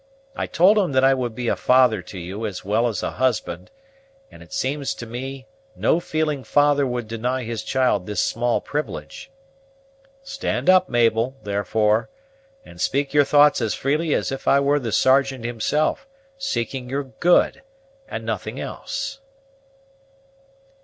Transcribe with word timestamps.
I 0.35 0.47
told 0.47 0.79
him 0.79 0.93
that 0.93 1.03
I 1.03 1.13
would 1.13 1.35
be 1.35 1.47
a 1.47 1.55
father 1.55 2.01
to 2.01 2.17
you 2.17 2.43
as 2.47 2.65
well 2.65 2.87
as 2.87 3.03
a 3.03 3.11
husband, 3.11 3.69
and 4.31 4.41
it 4.41 4.51
seems 4.51 4.95
to 4.95 5.05
me 5.05 5.45
no 5.75 5.99
feeling 5.99 6.43
father 6.43 6.87
would 6.87 7.07
deny 7.07 7.43
his 7.43 7.61
child 7.61 8.07
this 8.07 8.19
small 8.19 8.61
privilege. 8.61 9.29
Stand 10.23 10.71
up, 10.71 10.89
Mabel, 10.89 11.35
therefore, 11.43 12.09
and 12.65 12.81
speak 12.81 13.13
your 13.13 13.25
thoughts 13.25 13.61
as 13.61 13.75
freely 13.75 14.15
as 14.15 14.31
if 14.31 14.47
I 14.47 14.59
were 14.59 14.79
the 14.79 14.91
Sergeant 14.91 15.45
himself, 15.45 16.07
seeking 16.35 16.89
your 16.89 17.03
good, 17.03 17.61
and 18.07 18.25
nothing 18.25 18.59
else." 18.59 19.19